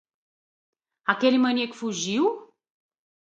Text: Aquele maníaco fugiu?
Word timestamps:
Aquele 1.13 1.37
maníaco 1.43 1.77
fugiu? 1.79 2.25